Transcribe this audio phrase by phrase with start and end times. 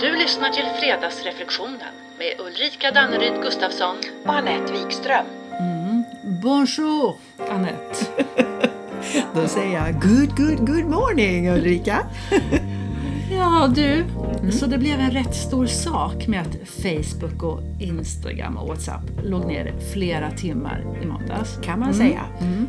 [0.00, 3.96] Du lyssnar till Fredagsreflektionen med Ulrika Danneryd Gustafsson.
[4.24, 5.26] och Anette Wikström.
[6.42, 7.16] Bonjour,
[7.50, 8.06] Anette.
[9.34, 12.06] Då säger jag good, good, good morning Ulrika.
[13.30, 14.04] Ja, du.
[14.52, 19.46] Så det blev en rätt stor sak med att Facebook och Instagram och Whatsapp låg
[19.46, 21.58] ner flera timmar i måndags.
[21.62, 22.22] Kan man säga.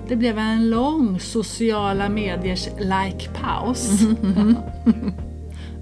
[0.07, 3.99] Det blev en lång sociala mediers like-paus.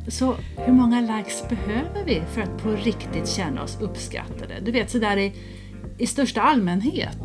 [0.08, 4.60] Så hur många likes behöver vi för att på riktigt känna oss uppskattade?
[4.66, 5.34] Du vet, sådär i,
[5.98, 7.18] i största allmänhet.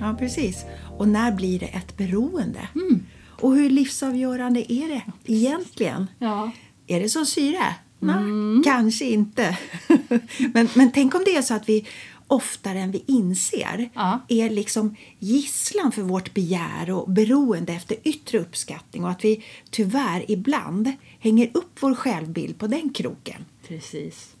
[0.00, 0.64] Ja, precis.
[0.98, 2.68] Och när blir det ett beroende?
[2.74, 3.06] Mm.
[3.40, 6.06] Och hur livsavgörande är det egentligen?
[6.18, 6.50] Ja.
[6.86, 7.74] Är det som syre?
[7.98, 8.62] Nej, Mm.
[8.64, 9.58] kanske inte.
[10.54, 11.86] men, men tänk om det är så att vi
[12.26, 14.20] oftare än vi inser Ja.
[14.28, 20.30] är liksom gisslan för vårt begär och beroende efter yttre uppskattning och att vi tyvärr
[20.30, 23.44] ibland hänger upp vår självbild på den kroken.
[23.68, 24.36] Precis.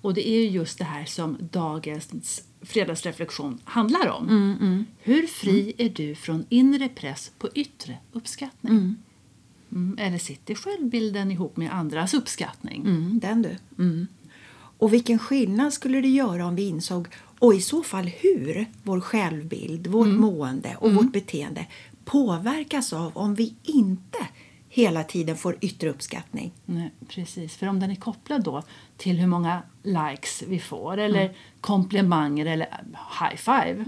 [0.00, 4.86] Och det är ju just det här som dagens fredagsreflektion handlar om.
[4.98, 8.96] Hur fri är du från inre press på yttre uppskattning?
[9.72, 9.98] Mm.
[9.98, 12.80] Eller sitter självbilden ihop med andras uppskattning?
[12.80, 13.56] Mm, den du.
[13.78, 14.06] Mm.
[14.84, 19.00] Och vilken skillnad skulle det göra om vi insåg, och i så fall hur, vår
[19.00, 21.66] självbild, vårt mående och vårt beteende
[22.04, 24.18] påverkas av om vi inte
[24.68, 26.52] hela tiden får yttre uppskattning.
[26.64, 28.62] Nej, precis, för om den är kopplad då
[28.96, 32.66] till hur många likes vi får eller komplimanger eller
[33.20, 33.84] high five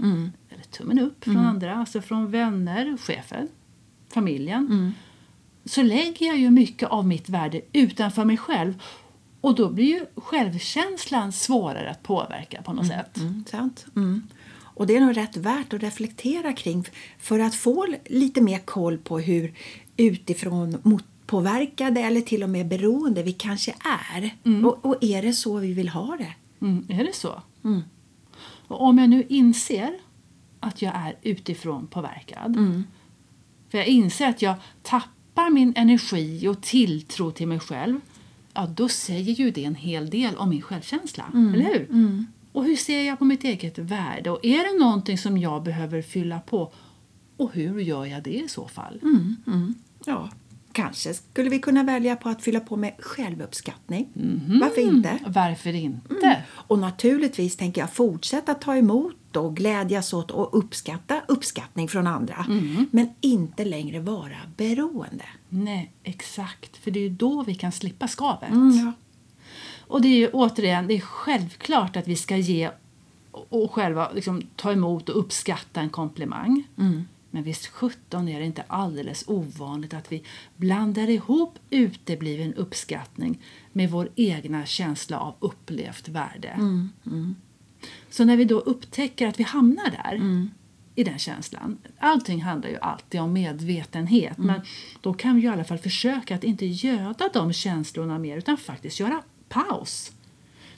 [0.49, 3.47] eller tummen upp från andra, alltså från vänner, chefen,
[4.13, 4.93] familjen.
[5.65, 8.81] Så lägger jag ju mycket av mitt värde utanför mig själv
[9.41, 13.17] och då blir ju självkänslan svårare att påverka på något sätt.
[13.17, 13.85] Mm, sant.
[13.95, 14.27] Mm.
[14.77, 16.85] Och det är nog rätt värt att reflektera kring
[17.19, 19.53] för att få lite mer koll på hur
[19.97, 24.35] utifrån påverkade eller till och med beroende vi kanske är.
[24.65, 26.33] Och, och är det så vi vill ha det?
[26.65, 27.41] Mm, är det så?
[28.67, 29.93] Och om jag nu inser
[30.59, 32.55] att jag är utifrån påverkad
[33.69, 37.99] för jag inser att jag tappar min energi och tilltro till mig själv
[38.57, 41.23] ja, då säger ju det en hel del om min självkänsla.
[41.33, 42.25] Eller hur?
[42.51, 44.29] Och hur ser jag på mitt eget värde?
[44.29, 46.73] Och är det någonting som jag behöver fylla på?
[47.37, 49.01] Och hur gör jag det i så fall?
[50.05, 50.29] Ja,
[50.71, 54.07] kanske skulle vi kunna välja på att fylla på med självuppskattning.
[54.61, 55.19] Varför inte?
[55.27, 56.43] Varför inte?
[56.49, 62.45] Och naturligtvis tänker jag fortsätta ta emot och glädjas åt och uppskatta uppskattning från andra.
[62.91, 65.25] Men inte längre vara beroende.
[65.49, 66.77] Nej, exakt.
[66.77, 68.49] För det är ju då vi kan slippa skavet.
[68.51, 68.93] Ja.
[69.87, 72.69] Och det är ju återigen, det är självklart att vi ska ge
[73.31, 76.63] och själva liksom, ta emot och uppskatta en komplimang.
[77.31, 80.23] Men visst sjutton är det inte alldeles ovanligt att vi
[80.55, 86.57] blandar ihop utebliven uppskattning med vår egna känsla av upplevt värde.
[88.09, 90.47] Så när vi då upptäcker att vi hamnar där
[90.95, 91.77] i den känslan.
[91.99, 94.61] Allting handlar ju alltid om medvetenhet men
[95.01, 98.99] då kan vi i alla fall försöka att inte göda de känslorna mer utan faktiskt
[98.99, 100.11] göra paus.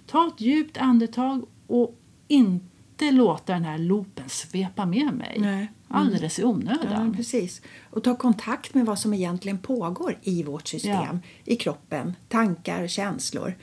[0.08, 1.96] Ta ett djupt andetag och
[2.28, 5.72] inte låta den här loopen svepa med mig Nej.
[5.88, 7.14] alldeles i Ja, onödan.
[7.16, 7.62] precis.
[7.90, 13.56] Och ta kontakt med vad som egentligen pågår i vårt system, i kroppen, tankar, känslor.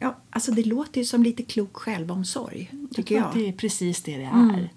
[0.00, 3.28] Ja, alltså det låter ju som lite klok självomsorg, tycker tror jag.
[3.28, 4.70] att det är precis det det är.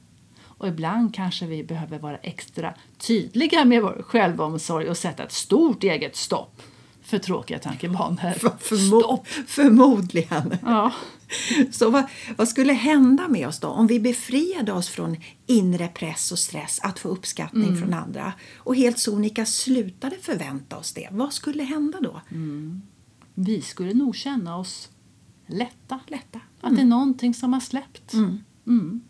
[0.43, 5.83] Och ibland kanske vi behöver vara extra tydliga med vår självomsorg och sätta ett stort
[5.83, 6.61] eget stopp
[7.03, 8.33] för tråkiga tankebanor.
[8.59, 10.57] Förmo- förmodligen.
[10.65, 10.91] Ja.
[11.71, 12.03] Så vad,
[12.37, 15.17] vad skulle hända med oss då om vi befriade oss från
[15.47, 17.77] inre press och stress att få uppskattning Mm.
[17.81, 21.07] från andra och helt sonika slutade förvänta oss det?
[21.11, 22.21] Vad skulle hända då?
[22.31, 22.81] Mm.
[23.33, 24.89] Vi skulle nog känna oss
[25.53, 25.99] lätta.
[26.07, 26.39] Lätta.
[26.61, 28.13] Att det är någonting som har släppt.
[28.13, 29.01] Mm.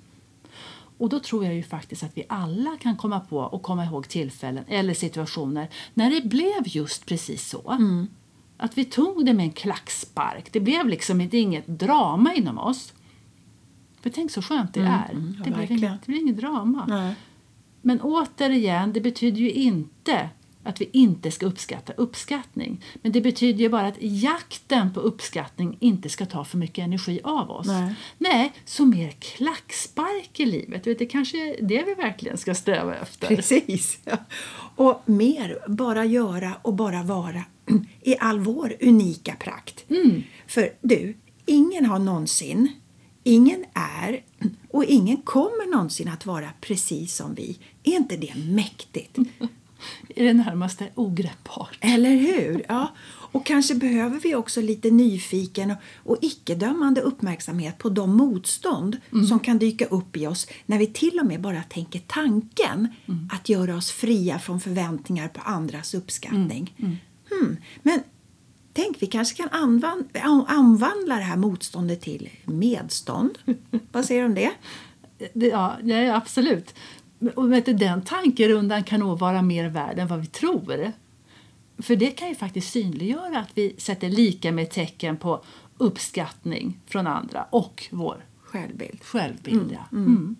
[0.97, 4.07] Och då tror jag ju faktiskt att vi alla kan komma på och komma ihåg
[4.07, 7.77] tillfällen eller situationer när det blev just precis så.
[8.57, 10.53] Att vi tog det med en klackspark.
[10.53, 12.93] Det blev liksom inte inget drama inom oss.
[14.01, 15.09] För tänk så skönt det är.
[15.37, 16.85] ja, det, blev inget, det blir inget drama.
[16.87, 17.15] Nej.
[17.81, 20.29] Men återigen, det betyder ju inte
[20.63, 22.83] att vi inte ska uppskatta uppskattning.
[23.01, 27.19] Men det betyder ju bara att jakten på uppskattning inte ska ta för mycket energi
[27.23, 27.67] av oss.
[27.67, 27.95] Nej.
[28.17, 30.87] Nej, så mer klackspark i livet.
[30.87, 33.27] Vet, det kanske är det vi verkligen ska sträva efter.
[33.27, 33.99] Precis.
[34.03, 34.17] Ja.
[34.75, 37.43] Och mer bara göra och bara vara
[38.01, 39.85] i all vår unika prakt.
[40.47, 42.71] För du, ingen har någonsin,
[43.23, 44.23] ingen är
[44.69, 47.59] och ingen kommer någonsin att vara precis som vi.
[47.83, 49.17] Är inte det mäktigt?
[50.15, 51.77] är det närmaste ogreppbart.
[51.81, 52.65] Eller hur?
[52.67, 52.91] Ja.
[53.33, 55.77] Och kanske behöver vi också lite nyfiken och,
[56.11, 58.97] och icke-dömande uppmärksamhet på de motstånd
[59.29, 62.87] som kan dyka upp i oss när vi till och med bara tänker tanken
[63.31, 66.73] att göra oss fria från förväntningar på andras uppskattning.
[66.77, 67.57] Hmm.
[67.83, 67.99] Men
[68.73, 73.37] tänk, vi kanske kan anvan- anvandla det här motståndet till medstånd.
[73.91, 74.51] Vad säger du om det?
[75.33, 75.77] Det, ja,
[76.15, 76.73] absolut.
[77.35, 80.91] Och vet du, den tankerundan kan nog vara mer värd än vad vi tror.
[81.77, 85.43] För det kan ju faktiskt synliggöra att vi sätter lika med tecken på
[85.77, 89.03] uppskattning från andra och vår Självbild.
[89.03, 89.71] självbild.
[89.71, 89.97] ja.
[89.97, 90.35] Mm.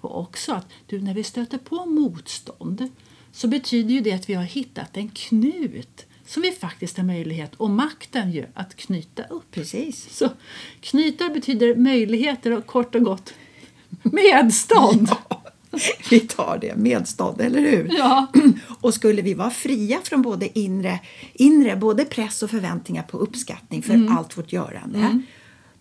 [0.00, 2.88] Och också att du, när vi stöter på motstånd
[3.32, 7.54] så betyder ju det att vi har hittat en knut som vi faktiskt har möjlighet
[7.54, 9.50] och makten ju att knyta upp.
[9.50, 10.16] Precis.
[10.16, 10.28] Så
[10.80, 13.34] knyta betyder möjligheter och kort och gott
[14.02, 15.08] medstånd.
[16.10, 17.90] Vi tar det, medstånd, eller hur?
[17.98, 18.26] Ja.
[18.80, 21.00] Och skulle vi vara fria från både inre,
[21.34, 24.16] inre både press och förväntningar på uppskattning för Mm.
[24.16, 25.22] allt vårt görande,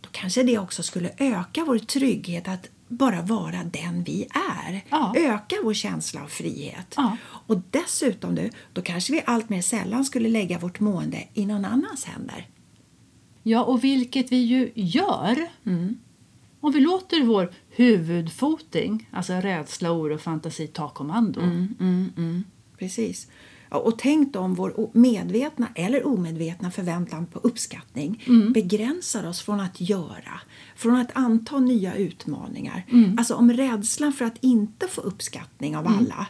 [0.01, 4.27] då kanske det också skulle öka vår trygghet att bara vara den vi
[4.59, 4.81] är.
[4.89, 5.13] Ja.
[5.17, 6.93] Öka vår känsla av frihet.
[6.97, 7.17] Ja.
[7.23, 11.65] Och dessutom, du, då kanske vi allt mer sällan skulle lägga vårt mående i någon
[11.65, 12.47] annans händer.
[13.43, 15.47] Ja, och vilket vi ju gör.
[16.59, 21.41] Om vi låter vår huvudfoting, alltså rädsla, oro, fantasi, ta kommando.
[22.79, 23.27] Precis.
[23.69, 28.23] Ja, och tänk om vår medvetna eller omedvetna förväntan på uppskattning
[28.53, 30.41] begränsar oss från att göra,
[30.75, 32.85] från att anta nya utmaningar.
[33.17, 36.27] Alltså om rädslan för att inte få uppskattning av alla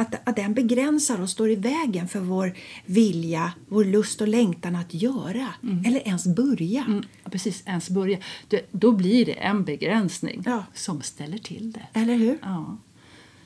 [0.00, 2.54] att, att den begränsar och står i vägen för vår
[2.86, 5.48] vilja, vår lust och längtan att göra
[5.86, 6.84] eller ens börja.
[6.84, 8.18] Mm, precis, ens börja.
[8.48, 10.64] Det, då blir det en begränsning Ja.
[10.74, 12.00] som ställer till det.
[12.00, 12.38] Eller hur?
[12.42, 12.76] Ja.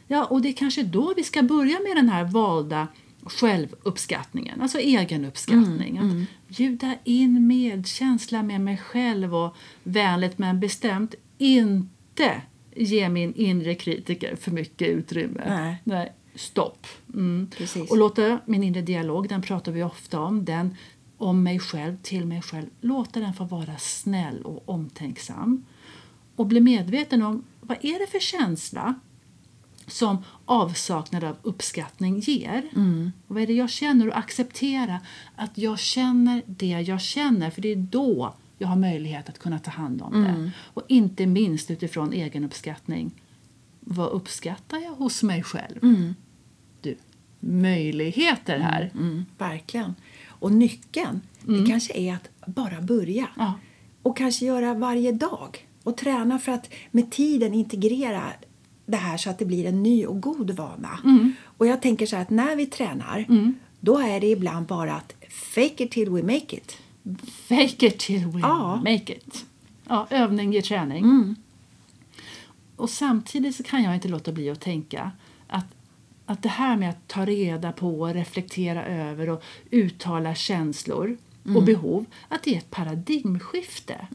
[0.06, 2.88] ja, och det är kanske då vi ska börja med den här valda
[3.24, 5.98] självuppskattningen, alltså egenuppskattning.
[5.98, 12.42] Att bjuda in medkänsla med mig själv och vänligt men bestämt inte
[12.76, 15.42] ge min inre kritiker för mycket utrymme.
[15.48, 15.76] Nej.
[15.84, 16.86] Nej stopp.
[17.14, 17.48] Mm.
[17.90, 20.76] Och låta min inre dialog, den pratar vi ofta om, den
[21.18, 22.66] om mig själv, till mig själv.
[22.80, 25.64] Låta den få vara snäll och omtänksam.
[26.36, 28.94] Och bli medveten om vad är det för känsla
[29.86, 32.62] som avsaknad av uppskattning ger.
[33.26, 35.00] Och vad är det jag känner och acceptera
[35.36, 39.58] att jag känner det jag känner för det är då jag har möjlighet att kunna
[39.58, 40.50] ta hand om det.
[40.74, 43.10] Och inte minst utifrån egenuppskattning.
[43.80, 45.78] Vad uppskattar jag hos mig själv?
[45.80, 46.14] Du,
[47.42, 48.90] möjligheter här.
[48.94, 49.94] Mm, verkligen.
[50.28, 53.26] Och nyckeln det kanske är att bara börja.
[53.38, 53.52] Ja.
[54.02, 55.66] Och kanske göra varje dag.
[55.82, 58.22] Och träna för att med tiden integrera
[58.86, 60.98] det här så att det blir en ny och god vana.
[61.44, 63.26] Och jag tänker så här att när vi tränar
[63.80, 65.14] då är det ibland bara att
[65.54, 66.76] fake it till we make it.
[67.48, 68.76] Fake it till we Ja.
[68.76, 69.44] make it.
[69.88, 71.34] Ja, övning ger träning.
[72.76, 75.10] Och samtidigt så kan jag inte låta bli att tänka
[75.48, 75.66] att,
[76.32, 81.16] att det här med att ta reda på, reflektera över och uttala känslor
[81.56, 84.06] och behov, att det är ett paradigmskifte.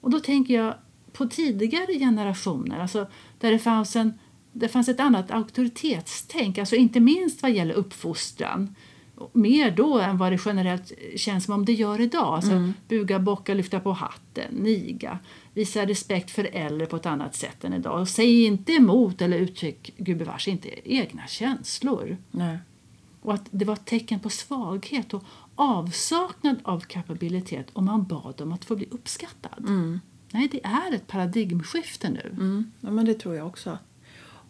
[0.00, 0.74] Och då tänker jag
[1.12, 3.06] på tidigare generationer, alltså
[3.40, 4.14] där det fanns, en,
[4.52, 8.74] det fanns ett annat auktoritetstänk, alltså inte minst vad gäller uppfostran.
[9.32, 12.34] Mer då än vad det generellt känns som om det gör idag.
[12.34, 15.18] Alltså buga, bocka, lyfta på hatten, niga.
[15.56, 18.00] Visa respekt för äldre på ett annat sätt än idag.
[18.00, 22.16] Och säg inte emot eller uttryck, gubevars, inte egna känslor.
[22.30, 22.58] Nej.
[23.22, 28.40] Och att det var ett tecken på svaghet och avsaknad av kapabilitet om man bad
[28.40, 29.64] om att få bli uppskattad.
[30.32, 32.30] Nej, det är ett paradigmskifte nu.
[32.30, 33.78] Mm, ja, men det tror jag också.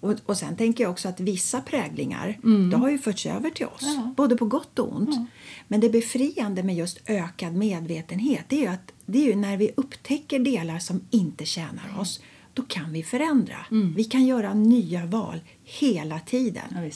[0.00, 2.38] Och, och sen tänker jag också att vissa präglingar
[2.70, 4.14] det har ju förts över till oss, Ja.
[4.16, 5.28] både på gott och ont.
[5.68, 9.56] Men det befriande med just ökad medvetenhet det är ju att det är ju när
[9.56, 12.20] vi upptäcker delar som inte tjänar oss,
[12.54, 13.56] då kan vi förändra.
[13.96, 16.64] Vi kan göra nya val hela tiden.
[16.70, 16.90] Ja.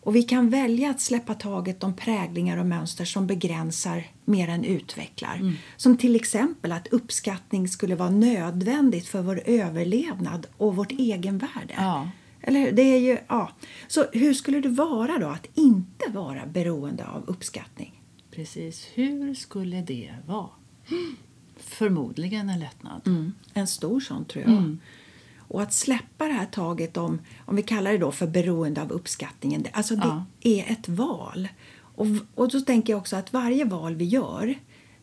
[0.00, 4.64] Och vi kan välja att släppa taget om präglingar och mönster som begränsar mer än
[4.64, 5.54] utvecklar.
[5.76, 11.74] Som till exempel att uppskattning skulle vara nödvändigt för vår överlevnad och vårt egenvärde.
[11.76, 12.10] Ja.
[12.40, 12.72] Eller hur?
[12.72, 13.50] det är ju, ja.
[13.88, 18.02] Så hur skulle det vara då att inte vara beroende av uppskattning?
[18.30, 18.86] Precis.
[18.94, 20.48] Hur skulle det vara?
[21.56, 23.32] Förmodligen en lättnad.
[23.54, 24.76] En stor sån tror jag.
[25.38, 28.92] Och att släppa det här taget om, om vi kallar det då för beroende av
[28.92, 30.24] uppskattningen, det, alltså det Ja.
[30.40, 31.48] är ett val.
[31.78, 34.54] Och, och då tänker jag också att varje val vi gör,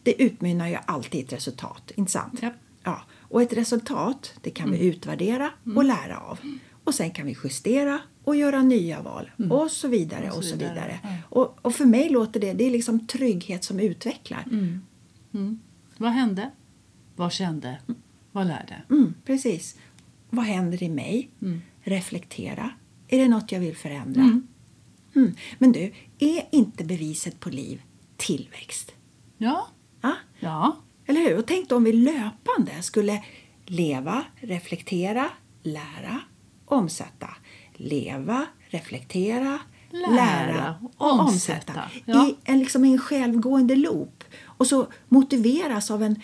[0.04, 2.42] det utmynnar ju alltid i ett resultat, inte sant?
[2.42, 2.54] Japp.
[2.84, 3.02] Ja.
[3.20, 6.40] Och ett resultat, det kan vi utvärdera och lära av.
[6.86, 11.00] Och sen kan vi justera och göra nya val och så vidare och så vidare.
[11.30, 14.46] Och, och för mig låter det, det är liksom trygghet som utvecklar.
[15.32, 15.60] Mm.
[15.98, 16.52] Vad hände?
[17.16, 17.78] Vad kände?
[18.32, 18.82] Vad lärde?
[18.90, 19.78] Mm, precis.
[20.30, 21.30] Vad händer i mig?
[21.84, 22.70] Reflektera.
[23.08, 24.22] Är det något jag vill förändra?
[24.22, 25.36] Mm.
[25.58, 27.82] Men du, är inte beviset på liv
[28.18, 28.92] tillväxt?
[29.38, 29.68] Ja.
[30.02, 30.16] Ja?
[30.40, 30.78] Ja.
[31.06, 31.38] Eller hur?
[31.38, 33.24] Och tänk då om vi löpande skulle
[33.66, 35.30] leva, reflektera,
[35.64, 36.22] lära,
[36.66, 37.30] omsätta.
[37.74, 39.60] Leva, reflektera,
[39.92, 41.74] Lära, lära, och omsätta.
[41.74, 41.82] omsätta.
[42.06, 42.28] Ja.
[42.28, 44.24] I en, liksom, en självgående loop.
[44.44, 46.22] Och så motiveras av en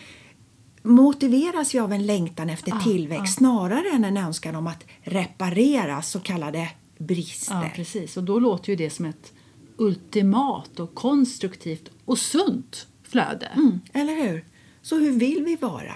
[0.83, 6.19] motiveras vi av en längtan efter tillväxt snarare än en önskan om att reparera så
[6.19, 7.53] kallade brister.
[7.53, 8.17] ja, precis.
[8.17, 9.33] Och då låter ju det som ett
[9.77, 13.45] ultimat och konstruktivt och sunt flöde.
[13.45, 14.45] Mm, eller hur?
[14.81, 15.93] Så hur vill vi vara?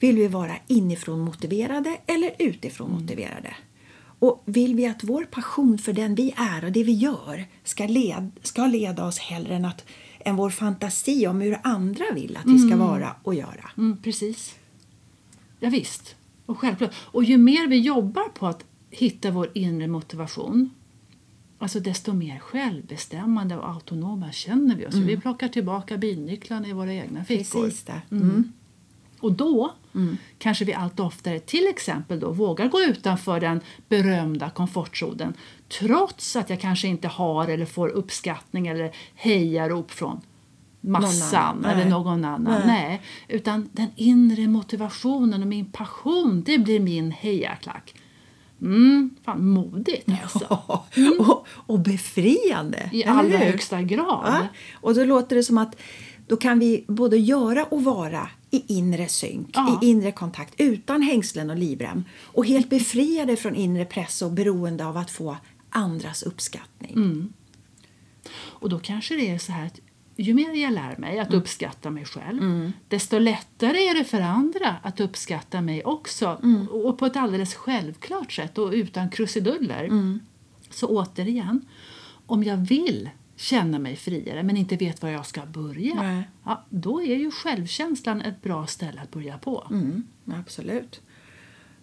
[0.00, 3.54] Vill vi vara inifrån motiverade eller utifrån motiverade?
[4.18, 7.86] Och vill vi att vår passion för den vi är och det vi gör ska,
[7.86, 9.84] led, ska leda oss hellre än, att,
[10.18, 13.70] än vår fantasi om hur andra vill att vi ska vara och göra?
[13.76, 14.54] Mm, precis.
[15.60, 16.16] Ja, visst.
[16.46, 16.94] Och självklart.
[16.96, 20.70] Och ju mer vi jobbar på att hitta vår inre motivation
[21.58, 24.94] alltså desto mer självbestämmande och autonoma känner vi oss.
[24.94, 27.62] Vi plockar tillbaka bilnycklarna i våra egna fickor.
[27.62, 28.02] Precis det.
[28.10, 28.52] Mm.
[29.24, 29.72] Och då
[30.38, 35.34] kanske vi allt oftare till exempel då vågar gå utanför den berömda komfortzonen
[35.78, 40.20] trots att jag kanske inte har eller får uppskattning eller hejarop från
[40.80, 42.62] massan Någon eller någon annan.
[42.66, 42.66] Nej.
[42.66, 43.02] Nej.
[43.28, 47.94] Utan den inre motivationen och min passion, det blir min hejaklack.
[48.60, 50.58] Mm, fan modigt alltså.
[51.18, 52.90] och, och befriande.
[52.92, 54.24] I allra högsta grad.
[54.26, 54.46] Ja,
[54.80, 55.76] och då låter det som att
[56.26, 59.80] då kan vi både göra och vara i inre synk, Ja.
[59.82, 64.86] i inre kontakt utan hängslen och livrem och helt befriade från inre press och beroende
[64.86, 65.36] av att få
[65.70, 66.92] andras uppskattning.
[66.92, 67.32] Mm.
[68.36, 69.80] Och då kanske det är så här att
[70.16, 74.76] ju mer jag lär mig att uppskatta mig själv desto lättare är det för andra
[74.82, 79.88] att uppskatta mig också och och på ett alldeles självklart sätt och utan krusiduller.
[80.70, 81.66] Så återigen,
[82.26, 86.22] om jag vill känna mig friare men inte vet var jag ska börja Nej.
[86.44, 89.66] ja, då är ju självkänslan ett bra ställe att börja på.
[89.70, 91.00] Mm, absolut.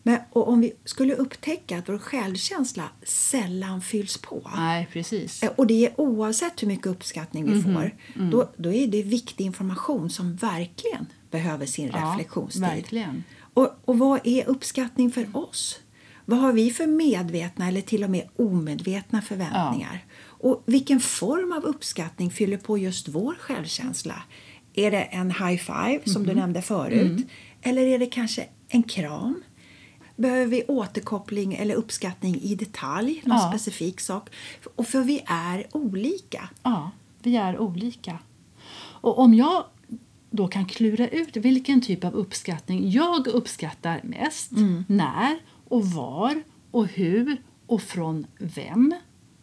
[0.03, 5.43] Men, och om vi skulle upptäcka att vår självkänsla sällan fylls på Nej, precis.
[5.43, 7.91] Eh, Och det är oavsett hur mycket uppskattning vi får.
[8.31, 12.61] Då, då är det viktig information som verkligen behöver sin Ja, reflektionstid.
[12.61, 13.23] verkligen.
[13.53, 15.79] Och, och vad är uppskattning för oss?
[16.25, 20.05] Vad har vi för medvetna eller till och med omedvetna förväntningar?
[20.43, 24.23] Och vilken form av uppskattning fyller på just vår självkänsla?
[24.73, 27.27] Är det en high five som du nämnde förut?
[27.61, 29.43] Eller är det kanske en kram?
[30.15, 33.49] Behöver vi återkoppling eller uppskattning i detalj, någon Ja.
[33.51, 34.29] specifik sak?
[34.75, 36.49] Och för vi är olika.
[36.63, 36.91] Ja,
[37.23, 38.19] vi är olika.
[38.77, 39.63] Och om jag
[40.29, 44.51] då kan klura ut vilken typ av uppskattning jag uppskattar mest,
[44.87, 48.93] när och var och hur och från vem,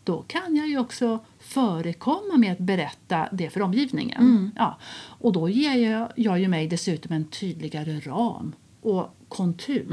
[0.09, 4.53] då kan jag ju också förekomma med att berätta det för omgivningen.
[4.57, 9.87] Ja, och då ger jag, jag ju mig dessutom en tydligare ram och kontur.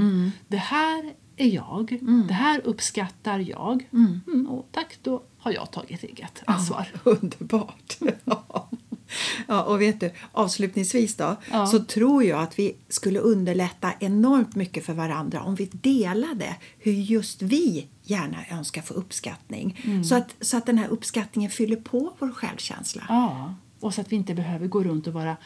[0.47, 3.89] Det här är jag, det här uppskattar jag.
[3.93, 6.87] Mm, och tack, då har jag tagit eget ansvar.
[7.03, 7.97] Underbart!
[9.47, 11.67] ja, och vet du, avslutningsvis då, Ja.
[11.67, 16.91] så tror jag att vi skulle underlätta enormt mycket för varandra om vi delade hur
[16.93, 19.81] just vi gärna önskar få uppskattning.
[19.85, 20.03] Mm.
[20.03, 23.05] Så, att, så att den här uppskattningen fyller på vår självkänsla.
[23.09, 25.37] Ja, och så att vi inte behöver gå runt och vara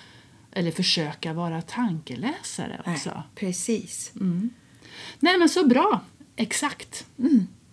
[0.51, 3.23] eller försöka vara tankeläsare Nej, också.
[3.35, 4.11] precis.
[5.19, 6.01] Nej men så bra!
[6.35, 7.05] Exakt.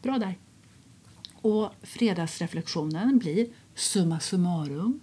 [0.03, 0.35] Bra där.
[1.41, 5.01] Och fredagsreflektionen blir summa summarum.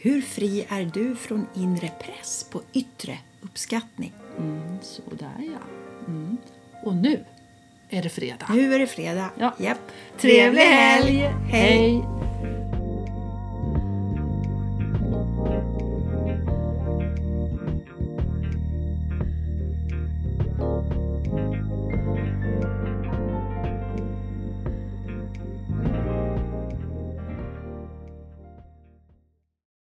[0.00, 4.12] Hur fri är du från inre press på yttre uppskattning?
[4.38, 5.58] Mm, så där ja.
[6.06, 6.36] Mm.
[6.84, 7.24] Och nu
[7.88, 8.46] är det fredag.
[8.54, 9.30] Nu är det fredag.
[9.38, 9.54] Ja.
[9.58, 9.78] Japp.
[10.18, 11.20] Trevlig helg!
[11.50, 11.78] Hej!
[11.78, 12.17] Hej.